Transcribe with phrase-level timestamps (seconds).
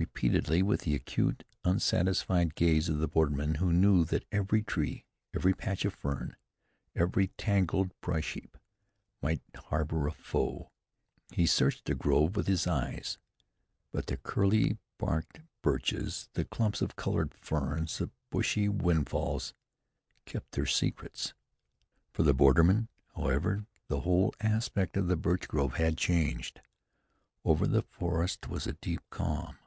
[0.00, 5.04] Repeatedly, with the acute, unsatisfied gaze of the borderman who knew that every tree,
[5.34, 6.36] every patch of ferns,
[6.96, 8.56] every tangled brush heap
[9.20, 10.70] might harbor a foe,
[11.34, 13.18] he searched the grove with his eyes;
[13.92, 19.52] but the curly barked birches, the clumps of colored ferns, the bushy windfalls
[20.24, 21.34] kept their secrets.
[22.14, 26.62] For the borderman, however, the whole aspect of the birch grove had changed.
[27.44, 29.58] Over the forest was a deep calm.